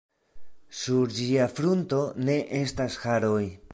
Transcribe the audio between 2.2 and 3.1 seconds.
ne estas